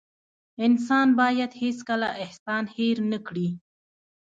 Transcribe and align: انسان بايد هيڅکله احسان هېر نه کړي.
انسان 0.65 1.07
بايد 1.19 1.51
هيڅکله 1.61 2.07
احسان 2.23 2.63
هېر 2.75 2.97
نه 3.11 3.19
کړي. 3.27 3.49